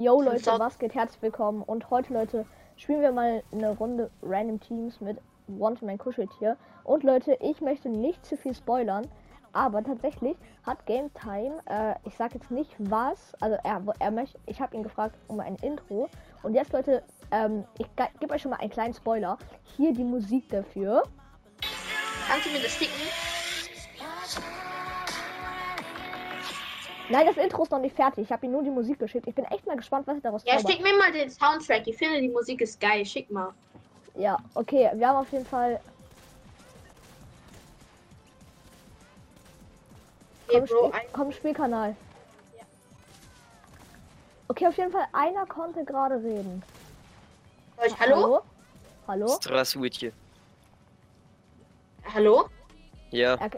Yo 0.00 0.22
Leute, 0.22 0.58
was 0.58 0.78
geht? 0.78 0.94
Herzlich 0.94 1.20
willkommen. 1.20 1.60
Und 1.62 1.90
heute, 1.90 2.14
Leute, 2.14 2.46
spielen 2.76 3.02
wir 3.02 3.12
mal 3.12 3.42
eine 3.52 3.76
Runde 3.76 4.10
Random 4.22 4.58
Teams 4.58 4.98
mit 5.02 5.18
Want 5.46 5.82
mein 5.82 5.98
Kuscheltier. 5.98 6.56
Und 6.84 7.02
Leute, 7.02 7.36
ich 7.42 7.60
möchte 7.60 7.90
nicht 7.90 8.24
zu 8.24 8.38
viel 8.38 8.54
spoilern, 8.54 9.06
aber 9.52 9.84
tatsächlich 9.84 10.38
hat 10.62 10.86
Game 10.86 11.12
Time, 11.12 11.58
äh, 11.66 11.96
ich 12.04 12.16
sag 12.16 12.32
jetzt 12.32 12.50
nicht 12.50 12.74
was, 12.78 13.34
also 13.40 13.58
er, 13.62 13.82
er 13.98 14.10
möchte, 14.10 14.38
ich 14.46 14.58
habe 14.58 14.74
ihn 14.74 14.82
gefragt 14.82 15.18
um 15.28 15.38
ein 15.38 15.56
Intro. 15.56 16.08
Und 16.42 16.54
jetzt, 16.54 16.72
Leute, 16.72 17.02
ähm, 17.30 17.66
ich 17.76 17.86
gebe 18.20 18.32
euch 18.32 18.40
schon 18.40 18.52
mal 18.52 18.60
einen 18.60 18.70
kleinen 18.70 18.94
Spoiler. 18.94 19.36
Hier 19.76 19.92
die 19.92 20.04
Musik 20.04 20.48
dafür. 20.48 21.02
Kannst 22.26 22.46
du 22.46 22.50
mir 22.52 22.62
das 22.62 22.72
schicken? 22.72 23.02
Nein, 27.09 27.25
das 27.27 27.37
Intro 27.37 27.63
ist 27.63 27.71
noch 27.71 27.79
nicht 27.79 27.95
fertig. 27.95 28.23
Ich 28.25 28.31
habe 28.31 28.45
ihm 28.45 28.51
nur 28.51 28.63
die 28.63 28.69
Musik 28.69 28.99
geschickt. 28.99 29.27
Ich 29.27 29.35
bin 29.35 29.45
echt 29.45 29.65
mal 29.65 29.77
gespannt, 29.77 30.07
was 30.07 30.15
er 30.17 30.21
daraus 30.21 30.43
Ja, 30.45 30.57
zaubert. 30.57 30.71
schick 30.71 30.83
mir 30.83 30.97
mal 30.97 31.11
den 31.11 31.29
Soundtrack. 31.29 31.85
Ich 31.87 31.97
finde, 31.97 32.19
die 32.21 32.29
Musik 32.29 32.61
ist 32.61 32.79
geil. 32.79 33.05
Schick 33.05 33.29
mal. 33.31 33.53
Ja, 34.15 34.37
okay, 34.55 34.89
wir 34.93 35.07
haben 35.07 35.17
auf 35.17 35.31
jeden 35.31 35.45
Fall. 35.45 35.79
Hey, 40.49 40.59
Komm, 40.59 40.65
Bro, 40.67 40.87
Spiel, 40.87 40.99
ein 40.99 41.07
komm 41.13 41.31
Spielkanal. 41.31 41.95
Okay, 44.47 44.67
auf 44.67 44.77
jeden 44.77 44.91
Fall, 44.91 45.07
einer 45.11 45.45
konnte 45.47 45.83
gerade 45.83 46.15
reden. 46.15 46.61
Deutsch. 47.77 47.93
Hallo? 47.99 48.41
Hallo? 49.07 49.27
Здравствуйте. 49.27 50.13
Hallo? 52.13 52.45
Ja, 53.11 53.35
Er, 53.35 53.49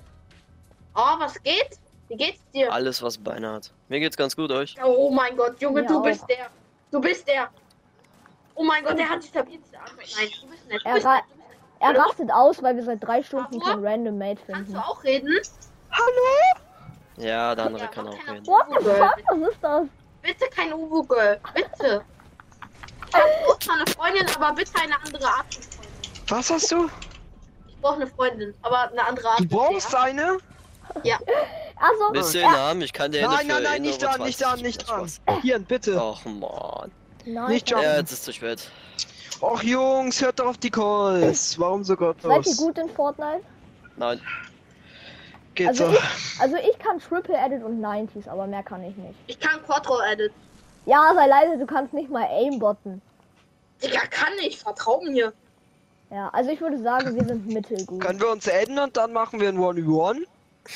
Oh, 0.95 1.19
was 1.19 1.41
geht? 1.43 1.77
Wie 2.08 2.16
geht's 2.16 2.42
dir? 2.52 2.72
alles 2.72 3.02
was 3.02 3.16
Beine 3.18 3.52
hat. 3.52 3.72
Mir 3.88 4.00
geht's 4.00 4.16
ganz 4.16 4.36
gut, 4.36 4.50
euch. 4.50 4.74
Oh 4.84 5.10
mein 5.10 5.36
Gott, 5.36 5.60
Junge, 5.60 5.82
Mir 5.82 5.88
du 5.88 5.98
auch. 5.98 6.02
bist 6.02 6.24
der. 6.28 6.48
Du 6.90 7.00
bist 7.00 7.26
der. 7.26 7.48
Oh 8.54 8.64
mein 8.64 8.84
Gott, 8.84 8.98
der 8.98 9.08
hat 9.08 9.22
sich 9.22 9.30
verpitzt. 9.32 9.72
Nein, 9.72 10.28
du 10.42 10.46
bist 10.48 10.68
nett. 10.68 10.80
Du 10.84 10.88
er, 10.88 10.94
bist 10.94 11.06
ra 11.06 11.20
er 11.80 11.88
Hallo? 11.88 12.00
rastet 12.02 12.30
aus, 12.30 12.62
weil 12.62 12.76
wir 12.76 12.84
seit 12.84 13.02
drei 13.02 13.22
Stunden 13.22 13.60
Hallo? 13.64 13.80
kein 13.82 13.86
Random 13.86 14.18
Mate 14.18 14.40
Kannst 14.46 14.56
finden. 14.70 14.72
du 14.74 14.78
auch 14.78 15.02
reden? 15.02 15.38
Ja, 17.16 17.54
der 17.54 17.66
andere 17.66 17.84
Ja, 17.84 17.90
kann 17.90 18.08
auch 18.08 18.12
reden. 18.28 18.46
What 18.46 18.66
the 18.68 18.84
fuck? 18.84 19.22
Was 19.40 19.48
ist 19.50 19.58
das? 19.62 19.86
Bitte 20.22 20.44
kein 20.54 20.72
Uwu 20.72 21.02
Girl. 21.04 21.40
Bitte. 21.54 22.04
Ich 23.08 23.14
hab 23.14 23.62
zwar 23.62 23.74
eine 23.76 23.86
Freundin, 23.88 24.26
aber 24.36 24.54
bitte 24.54 24.72
eine 24.80 24.94
andere 25.04 25.26
Art 25.28 25.54
von 25.54 25.62
Freundin. 25.62 26.22
Was 26.28 26.50
hast 26.50 26.70
du? 26.72 26.88
Ich 27.68 27.78
brauche 27.80 27.96
eine 27.96 28.06
Freundin, 28.06 28.54
aber 28.62 28.90
eine 28.90 29.04
andere 29.06 29.28
Art. 29.28 29.40
Du 29.40 29.48
brauchst 29.48 29.94
eine? 29.94 30.38
Also, 31.82 32.12
du 32.12 32.32
den 32.32 32.42
er, 32.42 32.50
Namen? 32.52 32.82
Ich 32.82 32.92
kann 32.92 33.10
dir 33.10 33.26
Nein, 33.28 33.46
nein, 33.48 33.62
nein, 33.64 33.82
nicht 33.82 34.02
1,20 34.02 34.06
dran, 34.06 34.22
nicht 34.22 34.40
dran, 34.42 34.60
nicht 34.62 34.88
dran. 34.88 35.40
Hier, 35.42 35.58
bitte. 35.58 36.00
Och 36.00 36.24
man. 36.24 36.90
nein, 37.24 37.48
nicht 37.50 37.68
seid- 37.68 37.82
Ja, 37.82 37.96
jetzt 37.96 38.12
ist 38.12 38.24
zu 38.24 38.32
spät. 38.32 38.70
Och 39.40 39.62
Jungs, 39.64 40.20
hört 40.22 40.38
doch 40.38 40.46
auf 40.46 40.58
die 40.58 40.70
Calls. 40.70 41.58
Warum 41.58 41.82
so 41.82 41.94
Seid 41.94 42.00
ihr 42.00 42.28
gottlos? 42.28 42.56
gut 42.56 42.78
in 42.78 42.88
Fortnite? 42.90 43.42
Nein. 43.96 44.20
Geht 45.54 45.68
Also 45.68 45.86
so. 45.86 45.92
ich, 45.92 46.40
also 46.40 46.56
ich 46.56 46.78
kann 46.78 47.00
Triple 47.00 47.36
Edit 47.36 47.64
und 47.64 47.80
90s, 47.80 48.28
aber 48.28 48.46
mehr 48.46 48.62
kann 48.62 48.82
ich 48.84 48.96
nicht. 48.96 49.14
Ich 49.26 49.40
kann 49.40 49.60
Quattro 49.64 50.00
Edit. 50.00 50.32
Ja, 50.86 51.12
sei 51.14 51.26
leise, 51.26 51.58
du 51.58 51.66
kannst 51.66 51.92
nicht 51.92 52.10
mal 52.10 52.26
aimbotten. 52.26 53.02
Digga, 53.82 54.00
kann 54.10 54.32
ich. 54.40 54.60
Vertrau 54.60 55.00
mir. 55.02 55.32
Ja, 56.10 56.28
also 56.32 56.50
ich 56.50 56.60
würde 56.60 56.80
sagen, 56.82 57.14
wir 57.16 57.24
sind 57.24 57.46
mittelgut. 57.48 58.00
Können 58.00 58.20
wir 58.20 58.30
uns 58.30 58.48
adden 58.48 58.78
und 58.78 58.96
dann 58.96 59.12
machen 59.12 59.40
wir 59.40 59.48
ein 59.48 59.58
1v1? 59.58 60.24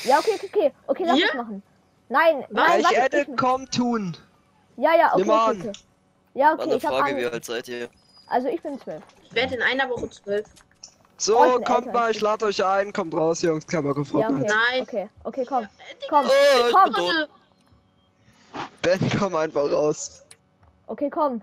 Ja, 0.03 0.19
okay, 0.19 0.31
okay, 0.35 0.47
okay, 0.47 0.73
okay, 0.87 1.03
lass 1.05 1.19
es 1.19 1.33
machen. 1.33 1.63
Nein, 2.09 2.45
Was? 2.49 2.67
nein, 2.67 2.79
ich 2.81 2.97
warte, 2.97 3.19
ich, 3.19 3.37
komm 3.37 3.69
tun. 3.69 4.17
ja, 4.77 4.95
ja, 4.95 5.13
okay, 5.13 5.29
okay, 5.29 5.59
okay. 5.59 5.71
Ja, 6.33 6.53
okay, 6.53 6.75
ich 6.75 6.85
habe 6.85 6.97
Frage, 6.97 7.17
wie 7.17 7.25
ange... 7.25 7.33
alt 7.33 7.45
seid 7.45 7.67
ihr? 7.67 7.89
Also 8.27 8.47
ich 8.47 8.61
bin 8.61 8.79
zwölf. 8.79 9.03
Ich 9.23 9.33
werde 9.33 9.55
in 9.55 9.61
einer 9.61 9.89
Woche 9.89 10.09
zwölf. 10.09 10.45
So, 11.17 11.37
Oh, 11.37 11.59
kommt 11.59 11.87
älter 11.87 11.91
mal, 11.93 12.11
ich 12.11 12.21
lade 12.21 12.45
euch 12.45 12.63
ein, 12.63 12.93
kommt 12.93 13.13
raus, 13.15 13.41
Jungs, 13.41 13.65
kann 13.65 13.83
man 13.83 13.93
Ja, 13.95 14.01
gefragt. 14.01 14.31
okay. 14.31 14.45
Nein. 14.47 14.81
Okay, 14.83 15.09
okay, 15.23 15.45
komm. 15.45 15.67
Komm, 16.09 16.25
Oh, 16.27 16.67
ich 16.67 16.73
komm. 16.73 17.27
Ben, 18.83 18.99
komm 19.19 19.35
einfach 19.35 19.71
raus. 19.71 20.23
Okay, 20.85 21.09
komm. 21.09 21.41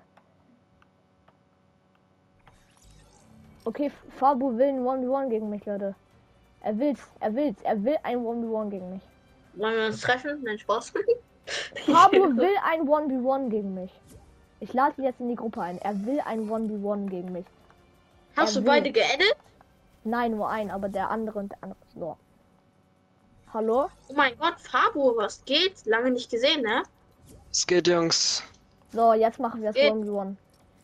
Okay, 3.64 3.90
Fabu 4.18 4.56
will 4.56 4.68
ein 4.68 4.84
1v1 4.84 5.28
gegen 5.30 5.48
mich, 5.50 5.64
Leute. 5.64 5.94
Er 6.64 6.78
will's, 6.78 7.00
er 7.20 7.34
will's, 7.34 7.60
er 7.62 7.84
will 7.84 7.98
ein 8.04 8.18
1v1 8.18 8.70
gegen 8.70 8.92
mich. 8.94 9.02
Wollen 9.52 9.76
wir 9.76 9.86
uns 9.86 10.00
treffen? 10.00 10.42
Nein, 10.42 10.58
Spaß. 10.58 10.94
Fabu 11.86 12.36
will 12.38 12.56
ein 12.64 12.88
1v1 12.88 13.50
gegen 13.50 13.74
mich. 13.74 13.92
Ich 14.60 14.72
lade 14.72 14.94
ihn 14.96 15.04
jetzt 15.04 15.20
in 15.20 15.28
die 15.28 15.34
Gruppe 15.34 15.60
ein. 15.60 15.78
Er 15.82 15.94
will 16.06 16.20
ein 16.24 16.48
1v1 16.48 17.10
gegen 17.10 17.32
mich. 17.32 17.44
Hast 18.34 18.56
Er 18.56 18.62
du 18.62 18.66
will. 18.66 18.72
beide 18.72 18.92
geedit? 18.92 19.36
Nein, 20.04 20.32
nur 20.32 20.48
ein, 20.48 20.70
aber 20.70 20.88
der 20.88 21.10
andere 21.10 21.38
und 21.38 21.52
der 21.52 21.58
andere. 21.60 21.78
So. 21.94 22.16
Hallo? 23.52 23.90
Oh 24.08 24.14
mein 24.14 24.36
Gott, 24.38 24.54
Fabo, 24.58 25.14
was 25.18 25.44
geht? 25.44 25.84
Lange 25.84 26.10
nicht 26.12 26.30
gesehen, 26.30 26.62
ne? 26.62 26.82
Es 27.50 27.66
geht, 27.66 27.86
Jungs. 27.86 28.42
So, 28.92 29.12
jetzt 29.12 29.38
machen 29.38 29.60
wir 29.60 29.68
das 29.68 29.76
Geht. 29.76 29.92
1v1. 29.92 30.34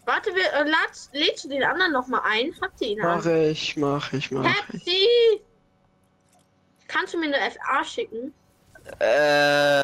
Warte, 0.05 0.31
wir, 0.35 0.53
äh, 0.53 0.69
lad, 0.69 0.91
lädst 1.13 1.45
du 1.45 1.49
den 1.49 1.63
anderen 1.63 1.93
noch 1.93 2.07
mal 2.07 2.21
ein? 2.25 2.55
Habt 2.61 2.81
ihr 2.83 2.89
ihn 2.89 3.01
an? 3.01 3.17
Mach 3.19 3.27
ich, 3.27 3.77
mach 3.79 4.13
ich, 4.13 4.31
mach 4.31 4.45
ich. 4.75 5.41
Kannst 6.91 7.15
du 7.15 7.19
mir 7.19 7.27
eine 7.34 7.51
FA 7.53 7.84
schicken? 7.84 8.34
Äh. 8.99 9.83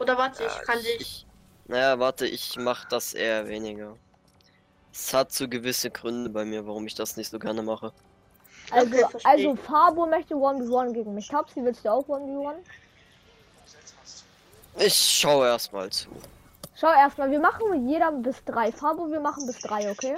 Oder 0.00 0.18
warte, 0.18 0.44
ich 0.44 0.52
ja, 0.52 0.62
kann 0.64 0.78
ich- 0.80 0.98
dich. 0.98 1.26
Naja, 1.66 1.98
warte, 1.98 2.26
ich 2.26 2.56
mach 2.56 2.84
das 2.86 3.14
eher 3.14 3.46
weniger. 3.48 3.96
Es 4.92 5.14
hat 5.14 5.32
so 5.32 5.48
gewisse 5.48 5.90
Gründe 5.90 6.28
bei 6.28 6.44
mir, 6.44 6.66
warum 6.66 6.86
ich 6.86 6.94
das 6.94 7.16
nicht 7.16 7.30
so 7.30 7.38
gerne 7.38 7.62
mache. 7.62 7.92
Also, 8.70 9.04
Okay, 9.04 9.18
also 9.24 9.56
Fabo 9.56 10.06
möchte 10.06 10.34
1v1 10.34 10.92
gegen 10.92 11.14
mich. 11.14 11.28
Tapsi, 11.28 11.62
willst 11.64 11.84
du 11.84 11.90
auch 11.90 12.06
1v1? 12.08 12.56
Ich 14.78 14.94
schaue 14.94 15.46
erstmal 15.46 15.90
zu. 15.90 16.08
Schau 16.74 16.90
erstmal, 16.92 17.30
wir 17.30 17.38
machen 17.40 17.88
jeder 17.88 18.10
bis 18.10 18.42
drei. 18.44 18.72
Fabo, 18.72 19.08
wir 19.10 19.20
machen 19.20 19.46
bis 19.46 19.58
drei, 19.60 19.90
okay? 19.90 20.16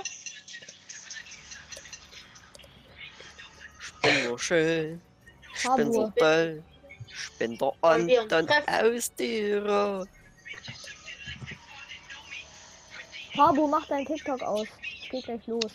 Ich 4.02 4.24
so 4.26 4.38
schön. 4.38 5.00
Ich 5.64 5.76
bin 5.76 5.92
so 5.92 6.12
toll. 6.16 6.62
Ich 7.08 7.38
bin 7.38 7.58
der 7.58 8.46
treffen? 8.46 8.96
aus 8.96 9.14
dir. 9.14 10.06
Fabo, 13.34 13.66
mach 13.66 13.86
dein 13.86 14.04
TikTok 14.06 14.42
aus. 14.42 14.66
Es 15.04 15.10
geht 15.10 15.24
gleich 15.24 15.46
los. 15.46 15.72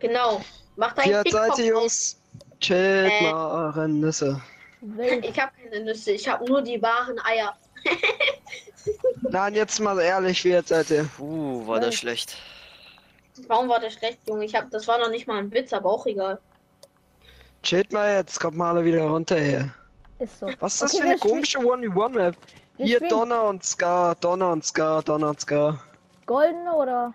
Genau. 0.00 0.42
Mach 0.76 0.92
dein 0.94 1.10
Wie 1.10 1.14
alt 1.14 1.26
TikTok 1.26 1.56
seid 1.56 1.58
ihr, 1.66 1.76
aus. 1.76 1.82
Jungs? 1.82 2.18
Chillt 2.60 3.12
Äh. 3.12 3.30
mal 3.30 3.66
eure 3.66 3.88
Nüsse. 3.88 4.40
Ich 5.22 5.38
habe 5.40 5.52
keine 5.62 5.84
Nüsse, 5.84 6.12
ich 6.12 6.26
habe 6.28 6.44
nur 6.44 6.60
die 6.62 6.80
wahren 6.82 7.18
Eier. 7.24 7.56
Nein, 9.30 9.54
jetzt 9.54 9.78
mal 9.80 9.98
ehrlich, 10.00 10.44
wie 10.44 10.54
alt 10.56 10.68
seid 10.68 10.90
ihr? 10.90 11.08
Puh, 11.16 11.66
war 11.66 11.78
das 11.78 11.90
Wild. 11.90 11.94
schlecht. 11.98 12.36
Warum 13.46 13.68
war 13.68 13.80
der 13.80 13.90
schlecht, 13.90 14.18
Junge? 14.28 14.44
Ich 14.44 14.54
hab, 14.54 14.70
das 14.70 14.86
war 14.88 14.98
noch 14.98 15.08
nicht 15.10 15.26
mal 15.26 15.38
ein 15.38 15.52
Witz, 15.52 15.72
aber 15.72 15.90
auch 15.90 16.04
egal. 16.06 16.38
Chillt 17.62 17.92
mal 17.92 18.16
jetzt, 18.16 18.40
kommt 18.40 18.56
mal 18.56 18.70
alle 18.70 18.84
wieder 18.84 19.02
runter 19.04 19.38
hier. 19.38 19.72
Ist 20.18 20.38
so. 20.40 20.46
Was 20.60 20.74
ist 20.74 20.82
das 20.82 20.94
Okay, 20.94 21.02
für 21.02 21.08
eine 21.08 21.18
komische 21.18 21.58
1v1-Map? 21.58 22.36
wir 22.76 22.86
Hier 22.86 22.96
spielen 22.96 23.10
Donner 23.10 23.44
und 23.44 23.64
Scar, 23.64 24.14
Donner 24.16 24.50
und 24.52 24.64
Scar, 24.64 25.02
Donner 25.02 25.28
und 25.30 25.40
Scar. 25.40 25.78
Goldene 26.26 26.72
oder? 26.74 27.12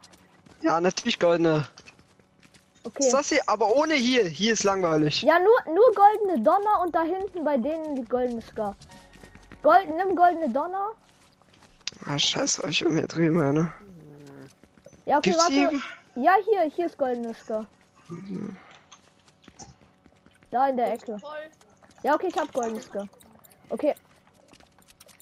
Ja, 0.61 0.79
natürlich 0.79 1.19
goldene. 1.19 1.67
Okay. 2.83 3.03
Ist 3.03 3.11
das 3.11 3.29
hier? 3.29 3.41
Aber 3.47 3.75
ohne 3.75 3.95
hier. 3.95 4.25
Hier 4.25 4.53
ist 4.53 4.63
langweilig. 4.63 5.21
Ja, 5.21 5.37
nur, 5.39 5.75
nur 5.75 5.85
goldene 5.93 6.41
Donner 6.43 6.81
und 6.81 6.95
da 6.95 7.03
hinten 7.03 7.43
bei 7.43 7.57
denen 7.57 7.95
die 7.95 8.05
goldene 8.05 8.41
Scar. 8.41 8.75
Gold, 9.61 9.87
nimm 9.89 10.15
goldene 10.15 10.49
Donner. 10.49 10.91
Ah, 12.05 12.17
scheiße, 12.17 12.65
ich 12.69 12.83
will 12.83 12.91
mir 12.91 13.07
drüben, 13.07 13.53
ne? 13.53 13.73
Ja, 15.05 15.17
okay, 15.17 15.31
Gibt's 15.31 15.43
warte. 15.43 15.53
hier? 15.53 15.71
Ja, 16.15 16.35
hier, 16.45 16.71
hier 16.73 16.85
ist 16.85 16.97
goldene 16.97 17.33
Scar. 17.33 17.65
Da 20.51 20.69
in 20.69 20.77
der 20.77 20.93
Ecke. 20.93 21.17
Ja, 22.03 22.15
okay, 22.15 22.27
ich 22.27 22.37
hab 22.37 22.51
goldene 22.53 22.81
Scar. 22.81 23.07
Okay. 23.69 23.93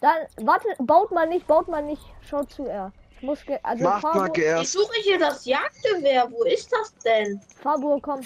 Dann, 0.02 0.28
warte, 0.38 0.68
baut 0.80 1.12
mal 1.12 1.28
nicht, 1.28 1.48
baut 1.48 1.68
mal 1.68 1.82
nicht. 1.82 2.02
Schaut 2.22 2.52
zu, 2.52 2.66
er. 2.66 2.92
Ich 3.18 3.24
muss, 3.24 3.44
ge 3.46 3.58
also 3.64 3.84
Macht 3.84 4.04
mal 4.04 4.28
Fabo, 4.28 4.62
Ich 4.62 4.72
suche 4.72 5.02
hier 5.02 5.18
das 5.18 5.46
Jagdgewehr. 5.46 6.30
Wo 6.32 6.44
ist 6.44 6.72
das 6.72 6.94
denn? 7.04 7.42
Fabo, 7.62 8.00
komm. 8.02 8.22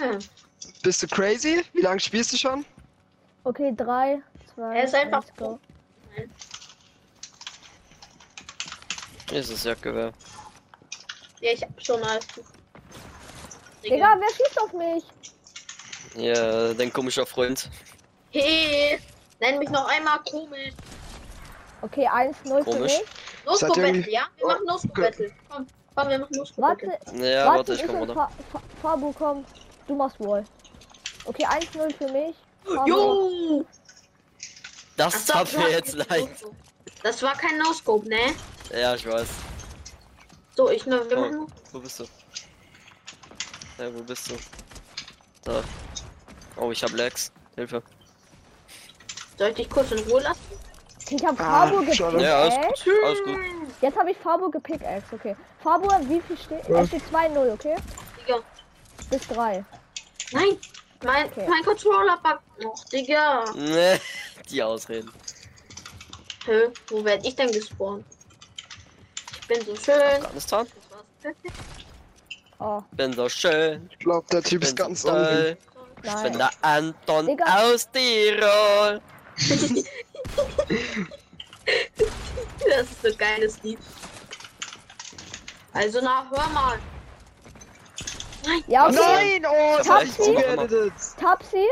Ja. 0.00 0.18
Bist 0.82 1.02
du 1.02 1.08
crazy? 1.08 1.64
Wie 1.72 1.82
lange 1.82 2.00
spielst 2.00 2.32
du 2.32 2.36
schon? 2.36 2.64
Okay, 3.44 3.72
drei, 3.76 4.20
zwei, 4.54 4.76
Er 4.76 4.84
ist 4.84 4.94
einfach 4.94 5.24
go. 5.36 5.58
Hier 9.30 9.40
ist 9.40 9.52
das 9.52 9.64
Jagdgewehr. 9.64 10.12
Ja, 11.40 11.52
ich 11.52 11.62
hab 11.62 11.70
schon 11.82 12.02
alles. 12.02 12.26
Digga, 13.84 14.16
wer 14.18 14.28
schießt 14.28 14.60
auf 14.60 14.72
mich? 14.72 15.04
Ja, 16.16 16.74
dein 16.74 16.92
komischer 16.92 17.26
Freund. 17.26 17.70
Hey, 18.30 18.98
nenn 19.40 19.58
mich 19.58 19.70
noch 19.70 19.88
einmal 19.88 20.18
komisch. 20.30 20.72
Okay, 21.80 22.08
1-0 22.08 22.64
für 22.64 22.78
mich. 22.80 22.98
Ihr 22.98 23.68
Battle, 23.68 24.10
ja? 24.10 24.26
Wir 24.36 24.46
machen 24.46 24.64
No-Scope 24.66 25.00
Battle. 25.00 25.32
Komm, 25.48 25.66
komm, 25.94 26.08
wir 26.08 26.18
machen 26.18 26.36
Warte, 26.56 26.86
Battle. 26.86 27.30
Ja, 27.32 27.46
warte, 27.46 27.58
warte, 27.58 27.74
ich 27.74 27.86
komm 27.86 27.96
runter. 27.96 28.14
Fa 28.14 28.30
Fa 28.52 28.62
Fabu 28.82 29.12
kommt. 29.12 29.48
Du 29.86 29.94
machst 29.94 30.18
Wall. 30.20 30.44
Okay, 31.24 31.46
1-0 31.46 31.94
für 31.94 32.12
mich. 32.12 32.34
Jo! 32.86 33.64
Das 34.96 35.26
so, 35.26 35.32
tat 35.32 35.52
du 35.52 35.58
mir 35.58 35.70
jetzt 35.70 35.94
leid. 35.94 36.28
Das 37.02 37.22
war 37.22 37.34
kein 37.36 37.56
No-Scope, 37.58 38.08
ne? 38.08 38.34
Ja, 38.76 38.94
ich 38.94 39.06
weiß. 39.06 39.28
So, 40.56 40.68
ich 40.70 40.84
ne, 40.86 41.08
wir 41.08 41.16
Oh, 41.16 41.20
machen. 41.20 41.52
wo 41.72 41.78
bist 41.78 42.00
du? 42.00 42.04
Ja, 43.78 43.94
wo 43.94 44.02
bist 44.02 44.30
du? 44.30 44.34
Da. 45.44 45.62
Oh, 46.56 46.70
ich 46.72 46.82
hab 46.82 46.92
Lags. 46.92 47.30
Hilfe. 47.56 47.82
Soll 49.38 49.48
ich 49.50 49.54
dich 49.56 49.70
kurz 49.70 49.90
in 49.92 49.98
Ruhe 50.00 50.20
lassen? 50.22 50.40
Ich 51.10 51.24
hab 51.24 51.40
Ah, 51.40 51.66
Fabu 51.68 51.92
schade. 51.94 52.22
Ja, 52.22 52.40
alles 52.42 52.54
gut. 52.84 52.94
Alles 53.04 53.24
gut. 53.24 53.38
Jetzt 53.80 53.96
habe 53.96 54.10
ich 54.10 54.16
Fabu 54.18 54.50
gepickaxe, 54.50 55.14
okay. 55.14 55.36
Fabu, 55.62 55.88
wie 56.08 56.20
viel 56.20 56.36
steht? 56.36 56.68
Ja. 56.68 56.82
Es 56.82 56.88
steht 56.88 57.02
2-0, 57.12 57.52
okay? 57.52 57.76
Digga. 58.20 58.40
Bis 59.10 59.26
3. 59.28 59.64
Nein! 60.32 60.58
Mein, 61.04 61.26
Okay. 61.26 61.46
mein 61.48 61.62
Controller 61.64 62.18
backt 62.22 62.42
noch, 62.62 62.84
Digga. 62.86 63.44
Ne, 63.54 64.00
die 64.50 64.62
Ausreden. 64.62 65.10
Hä? 66.44 66.68
Wo 66.88 67.04
werd 67.04 67.24
ich 67.24 67.36
denn 67.36 67.52
gespawnt? 67.52 68.04
Ich 69.40 69.46
bin 69.46 69.64
so 69.64 69.76
schön. 69.76 69.94
Afghanistan? 70.24 70.66
Das 71.22 71.34
war's. 71.34 71.77
Oh, 72.60 72.82
Bin 72.92 73.12
so 73.12 73.28
schön. 73.28 73.88
Ich 73.92 73.98
glaube, 74.00 74.26
der 74.32 74.42
Typ 74.42 74.62
ist 74.64 74.76
ganz 74.76 75.02
so 75.02 75.08
toll. 75.10 75.56
Ich 76.02 76.12
bin 76.14 76.22
nein. 76.22 76.38
der 76.38 76.50
Anton 76.62 77.26
Digga. 77.26 77.44
aus 77.46 77.88
Tirol. 77.90 79.00
Das 82.68 82.82
ist 82.90 83.02
so 83.02 83.08
ein 83.08 83.16
geiles 83.18 83.62
Lied. 83.62 83.78
Also 85.72 86.00
na, 86.02 86.26
hör 86.30 86.48
mal. 86.50 86.78
Ja, 88.66 88.86
okay. 88.88 89.40
Nein, 89.40 89.46
oh, 89.50 89.74
das 89.78 89.88
hab 89.88 90.02
ich 90.02 90.10
Taxi? 90.16 90.22
zugeeditet. 90.34 90.92
Tapsi, 91.20 91.66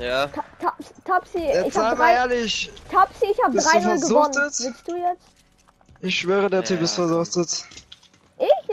Ja, 0.00 0.26
Ta 0.26 0.44
Ta 0.60 0.76
Tapsi, 1.04 1.38
Jetzt 1.38 1.68
ich 1.68 1.76
hab 1.76 1.96
mal 1.98 2.06
3 2.06 2.12
ehrlich. 2.14 2.72
Tapsi, 2.90 3.26
ich 3.30 3.38
hab 3.42 3.52
Bist 3.52 3.66
du 3.66 3.78
3-0 3.78 3.82
versucht 3.82 4.08
gewonnen. 4.10 4.34
jetzt? 4.44 4.64
Willst 4.64 4.88
du 4.88 4.96
jetzt? 4.96 5.26
Ich 6.00 6.18
schwöre, 6.18 6.50
der 6.50 6.64
Typ 6.64 6.78
Ja. 6.78 6.84
ist 6.84 6.94
versuchtet. 6.94 7.64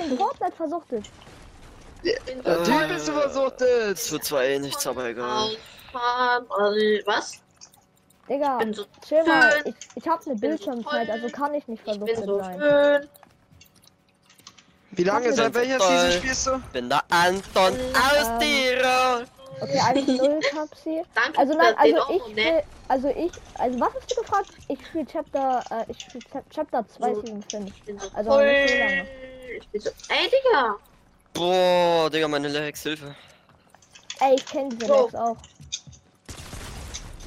Ich 0.05 0.11
in 0.11 0.17
Fortnite 0.17 0.55
versuchtet. 0.55 1.05
Bin 2.25 2.43
Der 2.43 2.59
Äh, 2.59 2.63
Typ 2.63 2.91
ist 2.91 3.07
es 3.07 3.09
versuchtet. 3.09 4.11
wird 4.11 4.23
zwar 4.23 4.43
eh 4.43 4.59
nichts, 4.59 4.85
aber 4.87 5.05
egal. 5.05 5.49
Was? 7.05 7.33
Digga, 8.29 8.53
Ich 8.59 8.65
bin 8.65 8.73
so 8.73 8.85
chill 9.07 9.23
mal. 9.25 9.61
Ich, 9.65 9.75
ich 9.95 10.07
hab 10.07 10.23
so 10.23 10.33
Bildschirmzeit, 10.33 11.09
also 11.09 11.27
kann 11.29 11.53
ich 11.53 11.67
nicht 11.67 11.81
Ich 11.85 11.99
bin 11.99 12.07
versuchtet 12.07 12.25
so 12.25 12.37
sein. 12.39 12.59
schön. 12.59 13.09
Wie 14.91 15.03
lange, 15.03 15.29
Ich 15.29 15.35
seit 15.35 15.53
welcher 15.53 15.79
so 15.79 15.85
Season 15.87 16.11
spielst 16.11 16.47
du? 16.47 16.59
Bin 16.73 16.89
der 16.89 17.03
Anton 17.09 17.77
aus 17.93 18.27
Ähm, 18.27 18.39
Tirol. 18.39 19.25
Okay, 19.61 19.79
1-0 19.79 20.49
Tapsi. 20.49 21.03
Danke 21.13 21.37
Also 21.39 21.53
nein, 21.53 21.75
also 21.77 21.95
Euro, 21.97 22.13
ich 22.27 22.35
ne? 22.35 22.43
will, 22.45 22.63
also 22.87 23.07
ich, 23.09 23.31
also 23.59 23.79
was 23.79 23.93
hast 23.93 24.11
du 24.11 24.21
gefragt? 24.21 24.49
Ich 24.69 24.85
spiele 24.87 25.05
Chapter, 25.05 25.63
äh, 25.69 25.85
ich 25.91 25.99
spiele 25.99 26.23
Chapter 26.49 26.85
2 26.87 27.13
So. 27.13 27.21
Season 27.21 27.43
5. 27.43 27.67
Ich 27.67 27.83
bin 27.83 27.99
so 27.99 28.07
Also 28.15 28.39
nicht 28.39 28.69
so 28.69 28.77
lange. 28.79 29.07
Ich 29.57 29.67
bin 29.69 29.81
so. 29.81 29.89
Ey, 30.09 30.29
Digga! 30.29 30.75
Boah, 31.33 32.09
Digga, 32.09 32.27
meine 32.27 32.47
Lags, 32.47 32.83
Hilfe. 32.83 33.15
Ey, 34.19 34.35
ich 34.35 34.45
kenne 34.45 34.69
diese 34.69 34.85
So. 34.87 35.03
Lex 35.03 35.15
auch. 35.15 35.37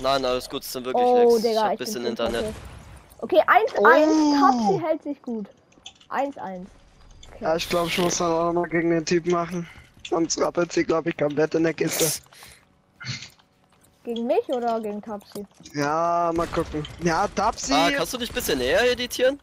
Nein, 0.01 0.25
alles 0.25 0.49
gut, 0.49 0.63
es 0.63 0.73
sind 0.73 0.85
wirklich 0.85 1.05
Oh, 1.07 1.37
ich 1.37 1.43
Digga, 1.43 1.63
hab 1.65 1.73
ich 1.73 1.79
bisschen 1.79 2.05
Internet. 2.07 2.47
Okay, 3.19 3.41
1-1, 3.41 3.73
Oh. 3.79 4.41
Tapsi 4.41 4.81
hält 4.85 5.03
sich 5.03 5.23
gut. 5.23 5.47
1-1. 6.11 6.37
Ja, 7.41 7.49
Okay. 7.49 7.57
ich 7.57 7.69
glaube, 7.69 7.89
ich 7.89 7.99
muss 7.99 8.19
dann 8.19 8.31
auch 8.33 8.53
noch 8.53 8.63
mal 8.63 8.69
gegen 8.69 8.91
den 8.91 9.05
Typ 9.05 9.27
machen. 9.27 9.69
Sonst 10.09 10.39
rappelt 10.41 10.73
sie, 10.73 10.85
glaube 10.85 11.11
ich, 11.11 11.17
komplett 11.17 11.55
in 11.55 11.65
der 11.65 11.75
Kiste. 11.75 12.21
Gegen 14.05 14.27
mich 14.27 14.47
oder 14.49 14.79
gegen 14.81 15.01
Tapsi? 15.01 15.47
Ja, 15.73 16.31
mal 16.35 16.47
gucken. 16.49 16.87
Ja, 17.03 17.27
Tapsi. 17.29 17.73
Ah, 17.73 17.91
kannst 17.91 18.13
du 18.13 18.19
dich 18.19 18.31
ein 18.31 18.35
bisschen 18.35 18.59
näher 18.59 18.91
editieren? 18.93 19.41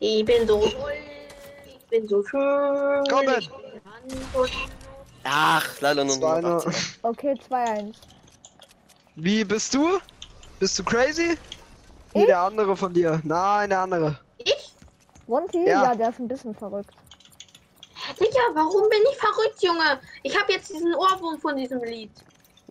Ich 0.00 0.24
bin 0.24 0.46
so 0.46 0.60
toll. 0.60 0.92
Ich 1.66 1.86
bin 1.90 2.08
so 2.08 2.24
schön. 2.24 3.04
Komm, 3.10 3.26
Ben. 3.26 3.40
Ich 3.40 3.48
bin 3.48 3.80
Anton. 4.34 4.48
Ach, 5.24 5.80
leider 5.80 6.04
nur 6.04 6.16
Zwei 6.16 6.40
nur. 6.40 6.64
180. 6.64 6.98
Okay, 7.02 7.34
2-1. 7.48 7.94
Wie 9.16 9.44
bist 9.44 9.74
du? 9.74 9.98
Bist 10.60 10.78
du 10.78 10.84
crazy? 10.84 11.36
Nee, 12.14 12.26
der 12.26 12.40
andere 12.40 12.76
von 12.76 12.92
dir. 12.94 13.20
Nein, 13.24 13.70
der 13.70 13.80
andere. 13.80 14.18
Ich? 14.38 14.74
Wanty? 15.26 15.66
Ja. 15.66 15.82
Ja. 15.84 15.94
der 15.94 16.10
ist 16.10 16.18
ein 16.18 16.28
bisschen 16.28 16.54
verrückt. 16.54 16.90
Digga, 18.18 18.40
warum 18.54 18.88
bin 18.88 19.00
ich 19.12 19.18
verrückt, 19.18 19.62
Junge? 19.62 20.00
Ich 20.22 20.38
habe 20.38 20.52
jetzt 20.52 20.70
diesen 20.70 20.94
Ohrwurm 20.94 21.38
von 21.38 21.56
diesem 21.56 21.82
Lied. 21.82 22.10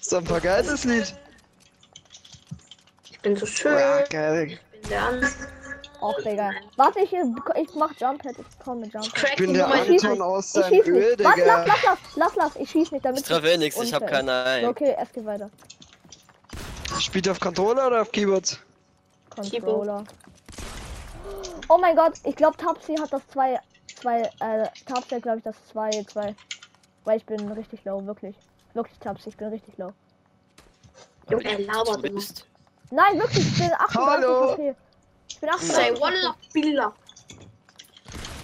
Ist 0.00 0.12
doch 0.12 0.18
ein 0.18 0.26
vergeiltes 0.26 0.84
Lied. 0.84 1.14
Ich 3.26 3.32
bin 3.32 3.40
so 3.40 3.46
schön. 3.46 3.76
Ja, 3.76 4.02
geil. 4.02 4.52
Ich 4.52 4.80
bin 4.82 4.88
der 4.88 5.02
Anton. 5.02 5.28
Och, 6.00 6.16
Digga. 6.22 6.52
Warte, 6.76 7.00
ich, 7.00 7.12
ich 7.12 7.74
mach 7.74 7.90
Jumphead. 7.98 8.38
Ich 8.38 8.46
komm 8.62 8.78
mit 8.78 8.88
Ich 8.90 8.94
Jumphead. 8.94 9.30
Ich 9.30 9.36
bin 9.36 9.52
der 9.52 9.66
Anton 9.66 9.90
nicht. 9.90 10.20
aus 10.20 10.54
Ich 10.54 10.62
seinem 10.62 10.80
Öl. 10.82 11.16
Was? 11.18 11.24
Lass, 11.24 11.34
Digga. 11.34 11.64
lass, 11.66 11.82
lass, 11.82 11.98
lass, 12.14 12.36
lass. 12.36 12.56
Ich 12.56 12.70
schieß 12.70 12.92
nicht, 12.92 13.04
damit 13.04 13.18
Ich 13.22 13.26
treffe 13.26 13.48
eh 13.48 13.56
nichts, 13.56 13.82
ich 13.82 13.92
hab 13.92 14.02
unfair 14.02 14.18
keine 14.18 14.30
ist. 14.30 14.46
ein. 14.46 14.64
Okay, 14.66 14.96
es 14.96 15.12
geht 15.12 15.26
weiter. 15.26 15.50
Spielt 17.00 17.26
ihr 17.26 17.32
auf 17.32 17.40
Controller 17.40 17.88
oder 17.88 18.02
auf 18.02 18.12
Keyboard? 18.12 18.60
Controller. 19.30 20.04
Oh 21.68 21.78
mein 21.78 21.96
Gott, 21.96 22.12
ich 22.22 22.36
glaube 22.36 22.56
Tapsi 22.58 22.94
hat 22.94 23.12
das 23.12 23.26
2, 23.32 23.58
2, 23.96 24.20
äh, 24.22 24.28
Tapsi 24.86 25.16
hat 25.16 25.22
glaube 25.22 25.38
ich 25.38 25.44
das 25.44 25.56
2, 25.72 25.90
2. 26.12 26.36
Weil 27.02 27.16
ich 27.16 27.26
bin 27.26 27.40
richtig 27.50 27.84
low, 27.84 28.06
wirklich. 28.06 28.36
Wirklich 28.74 29.00
Tapsi, 29.00 29.30
ich 29.30 29.36
bin 29.36 29.48
richtig 29.48 29.76
low. 29.78 29.92
Junge, 31.28 31.44
er 31.44 31.58
labert. 31.58 32.46
Nein, 32.90 33.18
wirklich, 33.18 33.46
ich 33.46 33.58
bin 33.58 33.72
38 33.72 33.94
Hallo. 33.96 34.52
Ich 35.28 35.40
bin 35.40 35.50
Sei 35.58 35.90
38 35.90 36.00
Wallah 36.00 36.36
Billah. 36.52 36.92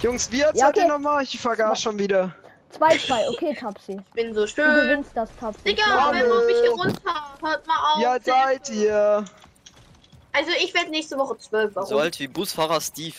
Jungs, 0.02 0.30
wie 0.32 0.44
alt 0.44 0.56
Ja, 0.56 0.66
seid 0.66 0.76
ihr 0.76 0.82
okay. 0.84 0.92
nochmal? 0.92 1.22
Ich 1.22 1.38
vergaß 1.38 1.80
schon 1.80 1.98
wieder. 1.98 2.34
2-2, 2.78 3.28
okay 3.34 3.54
Tapsi. 3.58 3.92
Ich 3.92 4.12
bin 4.14 4.34
so 4.34 4.40
Du 4.42 4.48
schön. 4.48 4.74
gewinnst 4.74 5.10
das 5.14 5.28
Tapsi. 5.38 5.62
Digga, 5.64 5.84
Hallo. 5.86 6.12
wenn 6.18 6.28
man 6.28 6.46
mich 6.46 6.56
hier 6.60 6.70
runter. 6.70 7.14
Hört 7.40 7.66
mal 7.66 7.92
auf. 7.94 8.04
Alt 8.06 8.24
seid 8.24 8.70
ihr? 8.70 9.24
Also 10.32 10.50
ich 10.58 10.72
werde 10.74 10.90
nächste 10.90 11.16
Woche 11.18 11.36
12. 11.38 11.74
Warum? 11.76 11.88
So 11.88 11.98
alt 11.98 12.18
wie 12.18 12.26
Busfahrer 12.28 12.80
Steve. 12.80 13.14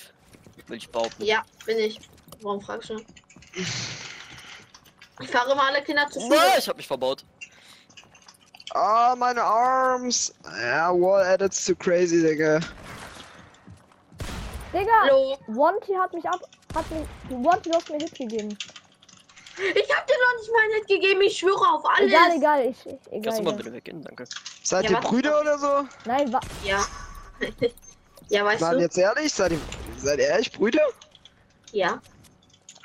Will 0.67 0.77
ich 0.77 0.89
behaupten. 0.89 1.23
Ja, 1.23 1.43
bin 1.65 1.77
ich. 1.77 1.99
Warum 2.41 2.61
fragst 2.61 2.89
du? 2.89 2.99
Ich 5.21 5.27
fahre 5.29 5.51
immer 5.51 5.63
alle 5.67 5.81
Kinder 5.83 6.05
Ah, 6.07 6.11
Schule. 6.11 6.35
ich 6.57 6.67
hab 6.67 6.77
mich 6.77 6.87
verbaut. 6.87 7.23
Ah, 8.73 9.15
meine 9.17 9.41
Arms. 9.43 10.33
Ja, 10.61 10.91
Wall 10.91 11.25
Edits 11.25 11.65
too 11.65 11.75
crazy, 11.75 12.21
Digga. 12.21 12.59
Digga, 14.73 14.91
Hallo. 15.03 15.37
Wanty 15.47 15.93
hat 15.93 16.11
mich 16.13 16.25
ab. 16.25 16.41
Hat 16.73 16.89
mich. 16.89 17.07
Wanty, 17.29 17.69
du 17.69 17.75
hast 17.77 17.89
mir 17.89 17.97
Hit 17.99 18.15
gegeben. 18.15 18.57
Ich 19.57 19.95
hab 19.95 20.07
dir 20.07 20.15
noch 20.15 20.39
nicht 20.41 20.51
mal 20.51 20.67
nicht 20.75 20.87
gegeben. 20.87 21.21
Ich 21.21 21.37
schwöre 21.37 21.61
auf 21.75 21.85
alles. 21.85 22.09
Egal, 22.11 22.31
egal, 22.35 22.65
ich. 22.65 22.85
ich 22.87 22.93
egal, 23.11 23.21
Kannst 23.21 23.39
du 23.39 23.43
mal 23.43 23.53
bitte 23.53 23.71
weggehen? 23.73 24.01
Danke. 24.03 24.25
Seid 24.63 24.85
Ja, 24.85 24.91
ihr 24.91 25.01
Brüder 25.01 25.39
oder 25.41 25.59
so? 25.59 25.85
Nein, 26.05 26.33
wa 26.33 26.39
Ja. 26.63 26.83
ja, 28.29 28.43
weißt 28.45 28.61
Nein, 28.61 28.75
du? 28.77 28.81
jetzt 28.81 28.97
ehrlich, 28.97 29.31
seid 29.31 29.51
ihr, 29.51 29.59
seid 29.97 30.17
ihr 30.17 30.25
ehrlich 30.29 30.51
Brüder? 30.51 30.81
Ja. 31.71 32.01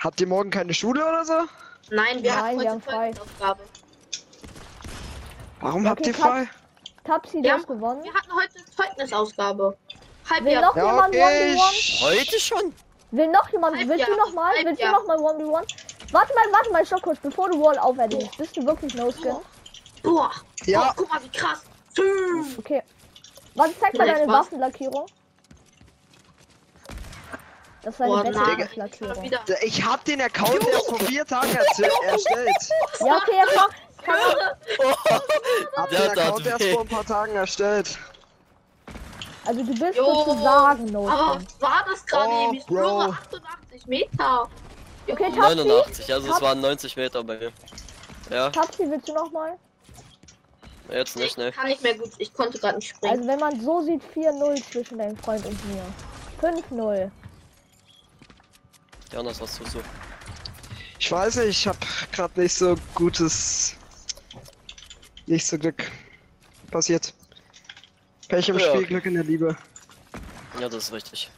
Habt 0.00 0.21
ihr 0.21 0.26
morgen 0.26 0.50
keine 0.50 0.75
Schule 0.75 1.02
oder 1.07 1.25
so? 1.25 1.45
Nein, 1.90 2.23
wir 2.23 2.35
Nein, 2.35 2.59
heute 2.59 2.68
haben 2.68 2.83
frei. 2.83 3.12
Zeugnisaufgabe. 3.12 3.62
Warum 5.61 5.81
Okay, 5.83 5.88
habt 5.91 6.07
ihr 6.07 6.12
Kat- 6.12 6.23
frei? 6.23 6.49
Tapsi, 7.05 7.38
du 7.38 7.43
Wir 7.43 7.55
hast 7.55 7.69
haben- 7.69 7.75
gewonnen. 7.81 8.05
Wir 8.05 8.15
hatten 8.15 8.33
heute 8.35 8.65
Zeugnisausgabe. 8.77 9.77
Will 9.88 9.97
Halbjahr. 10.31 10.62
noch 10.62 10.77
Ja, 10.77 10.87
jemand 10.87 11.09
okay. 11.15 11.23
1v1? 11.23 11.73
ich- 11.73 12.03
Heute 12.03 12.41
schon? 12.41 12.75
Will 13.11 13.27
noch 13.29 13.49
jemand? 13.50 13.77
Halb 13.77 13.88
Willst 13.88 14.07
du 14.07 14.11
Jahr, 14.11 14.19
noch 14.27 14.33
mal? 14.35 14.55
halb 14.55 14.65
Willst 14.67 14.81
du 14.81 14.85
Jahr. 14.85 14.93
noch 14.93 15.07
mal 15.07 15.19
1v1? 15.19 15.67
Warte 16.12 16.35
mal, 16.35 16.45
warte 16.53 16.71
mal, 16.71 16.85
stopp 16.87 17.03
kurz, 17.03 17.19
bevor 17.21 17.49
du 17.49 17.61
Wall 17.62 17.79
auferlegst. 17.79 18.37
Bist 18.37 18.57
du 18.57 18.67
wirklich 18.67 18.95
No 18.95 19.11
Skin? 19.11 19.37
Boah. 20.03 20.31
Ja. 20.65 20.91
Oh, 20.91 20.93
guck 20.97 21.09
mal, 21.09 21.23
wie 21.23 21.29
krass. 21.31 21.62
Tschüss. 21.95 22.59
Okay. 22.59 22.83
Warte, 23.55 23.75
zeig 23.81 23.95
mal 23.97 24.07
deine. 24.07 24.27
Waffenlackierung. 24.29 25.07
Das 27.83 27.95
ist 27.95 28.00
eine 28.03 28.12
nein. 28.17 28.33
Ich 28.33 28.37
Waffenlackierung. 28.61 29.15
kann 29.15 29.23
wieder. 29.23 29.41
Ich 29.62 29.85
hab 29.85 30.05
den 30.05 30.21
Account 30.21 30.67
erst 30.69 30.88
vor 30.88 31.00
vier 31.00 31.25
Tagen 31.25 31.55
erstellt. 31.55 31.88
Ja, 33.00 33.17
okay, 33.17 33.37
jetzt 33.37 33.57
mach. 33.57 33.69
Hab 34.07 34.98
Der 35.90 36.09
den 36.11 36.18
Account 36.18 36.47
erst 36.47 36.61
weh. 36.64 36.73
vor 36.73 36.83
ein 36.83 36.88
paar 36.88 37.04
Tagen 37.04 37.35
erstellt. 37.35 37.99
Also 39.45 39.62
du 39.62 39.75
bist 39.75 39.97
Jo. 39.97 40.04
sozusagen 40.25 40.85
No 40.87 41.09
Aber 41.09 41.37
was 41.40 41.61
war 41.61 41.85
das 41.90 42.04
gerade 42.04 42.28
Oh, 42.30 42.45
eben? 42.49 42.54
Ich 42.54 42.66
Bro. 42.66 42.75
schwöre 42.75 43.09
88 43.11 43.87
Meter. 43.87 44.49
Okay, 45.11 45.25
Tapsi. 45.25 45.38
89, 45.38 46.12
also 46.12 46.26
es 46.26 46.33
Tapsi. 46.33 46.45
waren 46.45 46.61
90 46.61 46.97
Meter 46.97 47.25
bei 47.25 47.38
mir. 47.38 47.52
Ja, 48.30 48.50
Tapsi, 48.50 48.85
willst 48.90 49.09
du 49.09 49.14
noch 49.14 49.30
mal? 49.33 49.57
jetzt 50.90 51.16
nicht, 51.16 51.37
ne? 51.38 51.52
Kann 51.52 51.66
nicht 51.68 51.83
mehr 51.83 51.95
gut. 51.97 52.11
Ich 52.18 52.33
konnte 52.33 52.59
gerade 52.59 52.76
nicht 52.78 52.88
springen. 52.88 53.12
Also 53.18 53.26
wenn 53.28 53.38
man 53.38 53.61
so 53.62 53.83
sieht, 53.83 54.02
4-0 54.14 54.71
zwischen 54.71 54.99
deinem 54.99 55.16
Freund 55.18 55.45
und 55.45 55.59
mir. 55.66 55.83
5-0. 56.40 57.11
Jonas, 59.12 59.40
was 59.40 59.57
tust 59.59 59.75
du? 59.75 59.80
Ich 60.99 61.11
weiß 61.12 61.37
nicht, 61.37 61.49
ich 61.49 61.66
hab 61.68 61.76
grad 62.12 62.37
nicht 62.37 62.54
so 62.54 62.75
gutes. 62.95 63.75
Nicht 65.28 65.47
so 65.47 65.58
Glück. 65.58 65.85
Passiert. 66.70 67.12
Pech 68.28 68.49
im 68.49 68.58
Ja. 68.58 68.68
Spiel, 68.70 68.87
Glück 68.87 69.06
in 69.06 69.14
der 69.14 69.25
Liebe. 69.25 69.56
Ja, 70.58 70.68
das 70.68 70.85
ist 70.85 70.92
richtig. 70.92 71.30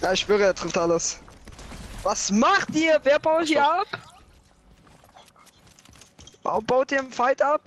Ja, 0.00 0.12
ich 0.12 0.20
schwöre, 0.20 0.44
er 0.44 0.54
trifft 0.54 0.76
alles. 0.76 1.18
Was 2.02 2.30
macht 2.30 2.70
ihr? 2.74 3.00
Wer 3.02 3.18
baut 3.18 3.46
hier 3.46 3.64
ab? 3.64 3.86
Bau- 6.42 6.60
Baut 6.60 6.92
ihr 6.92 6.98
einen 7.00 7.12
Fight 7.12 7.40
ab? 7.40 7.62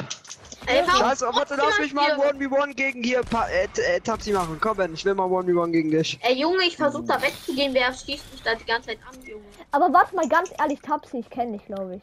Ey, 0.67 0.84
warum 0.86 1.00
Scheiße, 1.01 1.27
oh, 1.27 1.36
warte, 1.36 1.55
lass 1.55 1.79
mich 1.79 1.93
mal 1.93 2.15
hier- 2.15 2.34
1v1 2.34 2.74
gegen 2.75 3.01
hier 3.03 3.22
pa 3.24 3.48
äh, 3.48 3.67
äh, 3.96 4.00
Tapsi 4.01 4.31
machen. 4.34 4.57
Komm, 4.62 4.77
Ben, 4.77 4.93
ich 4.93 5.03
will 5.05 5.15
mal 5.15 5.27
1v1 5.27 5.72
gegen 5.72 5.89
dich. 5.89 6.19
Ey, 6.22 6.39
Junge, 6.39 6.63
ich 6.65 6.75
versuche 6.75 7.03
da 7.05 7.19
wegzugehen. 7.22 7.74
Wer 7.74 7.91
schießt 7.93 8.31
mich 8.31 8.43
da 8.43 8.53
die 8.53 8.65
ganze 8.65 8.89
Zeit 8.89 9.00
an, 9.10 9.19
Junge? 9.25 9.43
Aber 9.72 9.91
warte 9.93 10.15
mal 10.15 10.27
ganz 10.27 10.51
ehrlich, 10.60 10.79
Tapsi, 10.81 11.17
ich 11.19 11.29
kenne 11.29 11.53
dich, 11.57 11.65
glaube 11.65 11.96
ich. 11.96 12.01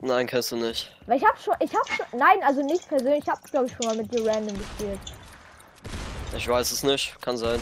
Nein, 0.00 0.26
kennst 0.26 0.50
du 0.52 0.56
nicht. 0.56 0.90
Weil 1.06 1.18
ich 1.18 1.24
hab 1.24 1.38
schon, 1.40 1.54
ich 1.60 1.74
hab 1.74 1.86
schon, 1.88 2.06
nein, 2.18 2.42
also 2.42 2.62
nicht 2.62 2.88
persönlich, 2.88 3.22
ich 3.24 3.28
hab 3.28 3.42
glaube 3.50 3.66
ich 3.66 3.72
schon 3.72 3.86
mal 3.86 3.96
mit 3.96 4.12
dir 4.12 4.26
random 4.26 4.56
gespielt. 4.58 4.98
Ich 6.36 6.48
weiß 6.48 6.70
es 6.70 6.82
nicht, 6.82 7.20
kann 7.20 7.36
sein. 7.36 7.60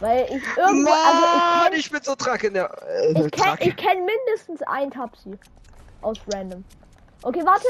Weil 0.00 0.24
ich 0.24 0.42
irgendwo, 0.56 0.92
also 0.92 1.20
Mann, 1.20 1.72
ich 1.72 1.78
ich 1.80 1.90
bin 1.90 2.02
so 2.02 2.14
track 2.14 2.44
in 2.44 2.54
der. 2.54 2.70
Äh, 2.86 3.14
kenn, 3.14 3.24
ich 3.26 3.32
kenn, 3.32 3.42
track. 3.42 3.66
ich 3.66 3.76
kenn 3.76 4.04
mindestens 4.04 4.62
einen 4.62 4.90
Tapsi. 4.90 5.38
Aus 6.02 6.18
random. 6.32 6.64
Okay, 7.22 7.42
warte. 7.44 7.66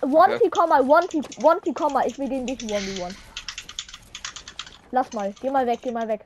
One 0.00 0.34
Okay. 0.36 0.44
T, 0.44 0.50
komm 0.50 0.68
mal, 0.70 0.80
One 0.88 1.06
T, 1.08 1.20
One 1.42 1.60
T, 1.60 1.72
komm 1.74 1.92
mal, 1.92 2.06
ich 2.06 2.16
will 2.18 2.28
gegen 2.28 2.46
dich 2.46 2.60
ein 2.62 2.68
1v1. 2.70 3.14
Lass 4.92 5.12
mal, 5.12 5.34
geh 5.42 5.50
mal 5.50 5.66
weg, 5.66 5.80
geh 5.82 5.90
mal 5.90 6.06
weg. 6.08 6.20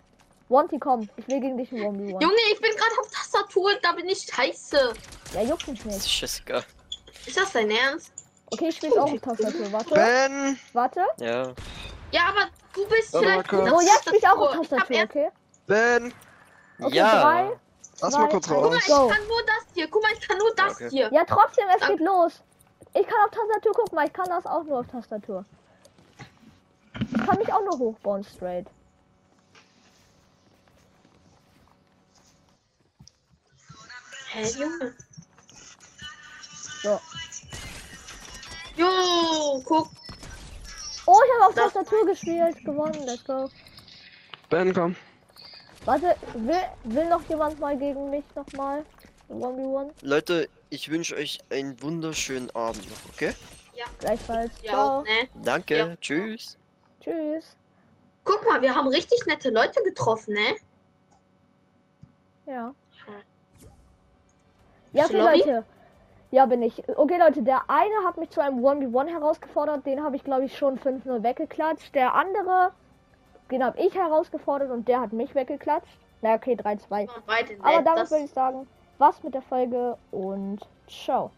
One 0.48 0.68
T, 0.68 0.78
komm, 0.78 1.08
ich 1.16 1.26
will 1.26 1.40
gegen 1.40 1.56
dich 1.56 1.72
ein 1.72 1.78
1v1. 1.78 2.20
Junge, 2.22 2.34
ich 2.52 2.60
bin 2.60 2.70
gerade 2.72 3.00
auf 3.00 3.10
Tastatur. 3.10 3.70
Da 3.82 3.92
bin 3.92 4.06
ich 4.08 4.20
scheiße. 4.30 4.92
Ja, 5.34 5.42
juckt 5.42 5.66
mich 5.66 5.78
Das 5.82 5.86
nicht. 5.86 5.96
ist 5.98 6.12
scheißegal. 6.12 6.62
Ist 7.26 7.36
das 7.36 7.52
dein 7.52 7.70
Ernst? 7.70 8.12
Okay, 8.50 8.68
ich 8.68 8.76
spiel's 8.76 8.96
auch 8.96 9.10
auf 9.12 9.20
Tastatur, 9.20 9.72
warte. 9.72 9.94
Ben, 9.94 10.58
Warte. 10.72 11.00
Ja. 11.18 11.52
Ja, 12.10 12.20
aber 12.28 12.48
du 12.74 12.86
bist 12.88 13.16
vielleicht. 13.16 13.50
So, 13.50 13.80
jetzt 13.80 14.00
spiel 14.02 14.14
ich 14.18 14.28
auch 14.28 14.58
auf 14.58 14.68
Tastatur. 14.68 15.02
Okay? 15.04 15.28
Ben, 15.66 16.12
Okay, 16.80 16.96
ja. 16.96 17.20
drei. 17.22 17.58
lass 18.00 18.12
mal 18.14 18.28
kurz 18.28 18.48
eins. 18.50 18.54
Guck 18.56 18.62
mal, 18.62 18.68
raus. 18.74 18.82
ich 18.86 18.86
Go. 18.92 19.08
kann 19.08 19.26
nur 19.28 19.42
das 19.46 19.64
hier. 19.74 19.88
Guck 19.88 20.02
mal, 20.02 20.12
ich 20.12 20.28
kann 20.28 20.38
nur 20.38 20.54
das 20.54 20.72
Okay. 20.74 20.90
hier. 20.90 21.10
Ja, 21.12 21.24
trotzdem, 21.24 21.64
es 21.74 21.80
Danke. 21.80 21.96
geht 21.96 22.06
los. 22.06 22.42
Ich 22.94 23.06
kann 23.06 23.16
auf 23.24 23.30
Tastatur, 23.30 23.72
guck 23.74 23.92
mal, 23.92 24.06
ich 24.06 24.12
kann 24.12 24.28
das 24.28 24.44
auch 24.44 24.64
nur 24.64 24.80
auf 24.80 24.86
Tastatur. 24.88 25.44
Ich 27.00 27.26
kann 27.26 27.38
mich 27.38 27.50
auch 27.52 27.62
nur 27.62 27.78
hochbauen, 27.78 28.22
straight. 28.24 28.66
Hä, 34.32 34.42
Junge? 34.58 34.94
Jo, 39.52 39.62
guck. 39.64 39.90
Oh, 41.06 41.18
ich 41.24 41.32
habe 41.34 41.46
auf 41.48 41.54
Das- 41.54 41.72
Tastatur 41.72 42.06
gespielt. 42.06 42.64
Gewonnen, 42.64 43.02
let's 43.04 43.24
go. 43.24 43.48
Ben, 44.48 44.72
komm. 44.72 44.96
Warte, 45.84 46.14
will, 46.34 46.56
will 46.84 47.08
noch 47.08 47.28
jemand 47.28 47.58
mal 47.58 47.76
gegen 47.76 48.10
mich 48.10 48.24
nochmal? 48.34 48.84
1v1? 49.28 49.90
Leute, 50.02 50.48
ich 50.70 50.90
wünsche 50.90 51.16
euch 51.16 51.38
einen 51.50 51.80
wunderschönen 51.82 52.50
Abend 52.54 52.88
noch, 52.88 53.12
okay? 53.12 53.34
Gleichfalls. 53.98 54.52
Ja, 54.62 54.70
Ciao. 54.72 55.02
ne? 55.02 55.28
Danke, 55.42 55.76
Ja. 55.76 55.96
tschüss. 55.96 56.56
Tschüss. 57.00 57.56
Guck 58.24 58.46
mal, 58.46 58.62
wir 58.62 58.72
haben 58.72 58.86
richtig 58.88 59.26
nette 59.26 59.50
Leute 59.50 59.82
getroffen, 59.82 60.34
ne? 60.34 60.56
Ja. 62.46 62.72
Ja, 64.92 65.04
Lobby? 65.06 65.16
Leute. 65.16 65.64
Ja, 66.32 66.46
bin 66.46 66.62
ich. 66.62 66.82
Okay, 66.96 67.18
Leute, 67.18 67.42
der 67.42 67.60
eine 67.68 67.94
hat 68.06 68.16
mich 68.16 68.30
zu 68.30 68.40
einem 68.40 68.64
1v1 68.64 69.08
herausgefordert. 69.08 69.84
Den 69.84 70.02
habe 70.02 70.16
ich, 70.16 70.24
glaube 70.24 70.46
ich, 70.46 70.56
schon 70.56 70.78
5-0 70.78 71.22
weggeklatscht. 71.22 71.94
Der 71.94 72.14
andere, 72.14 72.72
den 73.50 73.62
habe 73.62 73.78
ich 73.78 73.94
herausgefordert 73.94 74.70
und 74.70 74.88
der 74.88 75.02
hat 75.02 75.12
mich 75.12 75.34
weggeklatscht. 75.34 75.98
Na, 76.22 76.34
okay, 76.34 76.54
3-2. 76.54 77.02
Und 77.02 77.26
beide 77.26 77.52
nett. 77.52 77.60
Aber 77.62 77.82
damit 77.82 78.10
würde 78.10 78.24
ich 78.24 78.30
sagen, 78.30 78.66
was 78.96 79.22
mit 79.22 79.34
der 79.34 79.42
Folge 79.42 79.98
und 80.10 80.60
ciao. 80.88 81.30